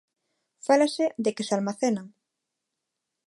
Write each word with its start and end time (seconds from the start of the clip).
Fálase 0.65 1.05
de 1.23 1.31
que 1.35 1.45
se 1.47 1.53
almacenan. 1.57 2.07